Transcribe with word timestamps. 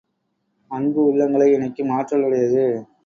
அன்பு, 0.71 1.01
உள்ளங்களை 1.13 1.53
இணைக்கும் 1.53 1.89
ஆற்றலுடையது. 1.89 2.65